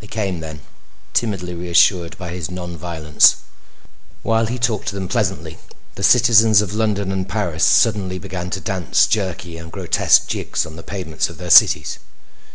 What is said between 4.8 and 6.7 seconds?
to them pleasantly the citizens